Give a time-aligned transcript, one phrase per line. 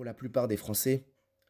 [0.00, 1.04] Pour la plupart des Français,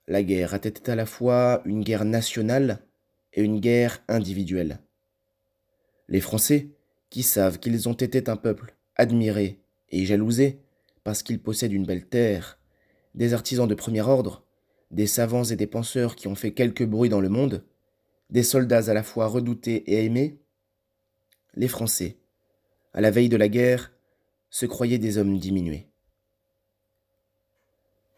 [0.09, 2.85] la guerre été à la fois une guerre nationale
[3.33, 4.81] et une guerre individuelle.
[6.09, 6.71] Les Français,
[7.11, 9.61] qui savent qu'ils ont été un peuple admiré
[9.91, 10.59] et jalousé
[11.05, 12.59] parce qu'ils possèdent une belle terre,
[13.15, 14.45] des artisans de premier ordre,
[14.91, 17.65] des savants et des penseurs qui ont fait quelque bruit dans le monde,
[18.31, 20.41] des soldats à la fois redoutés et aimés,
[21.55, 22.19] les Français,
[22.95, 23.93] à la veille de la guerre,
[24.49, 25.90] se croyaient des hommes diminués.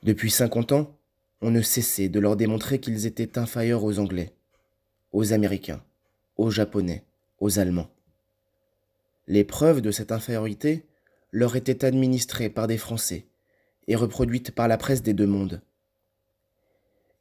[0.02, 0.98] Depuis cinquante ans,
[1.42, 4.34] on ne cessait de leur démontrer qu'ils étaient inférieurs aux Anglais,
[5.12, 5.82] aux Américains,
[6.36, 7.04] aux Japonais,
[7.38, 7.90] aux Allemands.
[9.28, 10.84] Les preuves de cette infériorité
[11.30, 13.26] leur étaient administrées par des Français
[13.86, 15.62] et reproduites par la presse des deux mondes.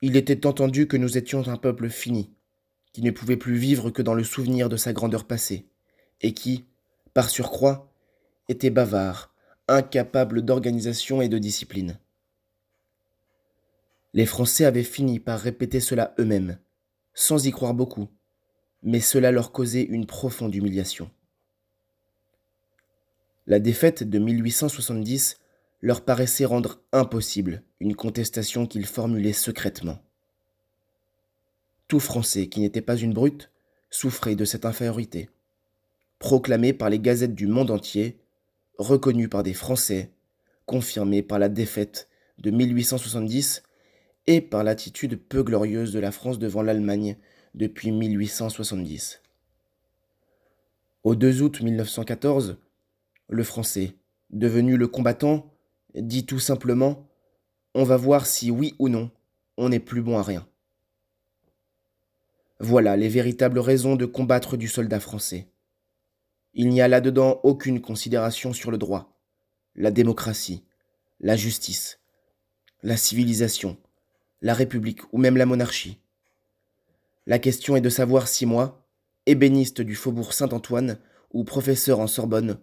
[0.02, 2.34] Il était entendu que nous étions un peuple fini,
[2.94, 5.68] qui ne pouvait plus vivre que dans le souvenir de sa grandeur passée,
[6.22, 6.66] et qui,
[7.13, 7.94] par surcroît,
[8.50, 9.34] était bavard,
[9.68, 12.00] incapable d'organisation et de discipline.
[14.14, 16.58] Les Français avaient fini par répéter cela eux-mêmes,
[17.13, 18.10] sans y croire beaucoup,
[18.84, 21.10] mais cela leur causait une profonde humiliation.
[23.48, 25.40] La défaite de 1870
[25.82, 30.00] leur paraissait rendre impossible une contestation qu'ils formulaient secrètement.
[31.88, 33.50] Tout Français qui n'était pas une brute
[33.90, 35.30] souffrait de cette infériorité,
[36.20, 38.20] proclamée par les gazettes du monde entier,
[38.78, 40.12] reconnue par des Français,
[40.66, 42.07] confirmée par la défaite
[42.38, 43.63] de 1870
[44.27, 47.18] et par l'attitude peu glorieuse de la France devant l'Allemagne
[47.55, 49.22] depuis 1870.
[51.04, 52.58] Au 2 août 1914,
[53.28, 53.96] le Français,
[54.30, 55.52] devenu le combattant,
[55.96, 57.08] dit tout simplement
[57.74, 59.12] On va voir si oui ou non
[59.58, 60.48] on n'est plus bon à rien.
[62.60, 65.47] Voilà les véritables raisons de combattre du soldat français.
[66.53, 69.18] Il n'y a là-dedans aucune considération sur le droit,
[69.75, 70.63] la démocratie,
[71.19, 72.00] la justice,
[72.84, 73.78] la civilisation,
[74.42, 76.00] la République ou même la monarchie.
[77.28, 78.86] La question est de savoir si moi,
[79.25, 80.97] ébéniste du faubourg Saint-Antoine
[81.31, 82.59] ou professeur en Sorbonne,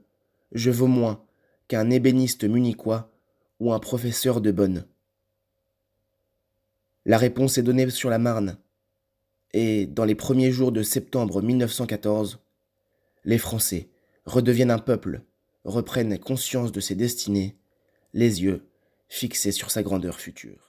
[0.52, 1.24] je vaux moins
[1.68, 3.12] qu'un ébéniste munichois
[3.60, 4.86] ou un professeur de Bonne.
[7.04, 8.58] La réponse est donnée sur la Marne,
[9.52, 12.38] et dans les premiers jours de septembre 1914,
[13.24, 13.88] les Français
[14.26, 15.22] redeviennent un peuple,
[15.64, 17.56] reprennent conscience de ses destinées,
[18.12, 18.66] les yeux
[19.08, 20.67] fixés sur sa grandeur future.